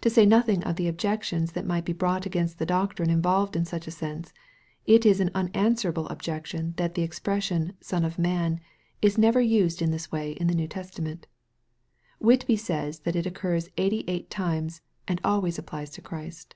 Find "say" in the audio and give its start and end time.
0.08-0.24